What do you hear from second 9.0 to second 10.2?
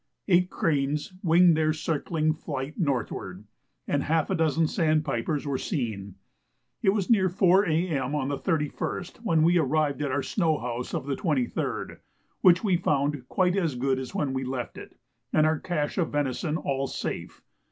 when we arrived at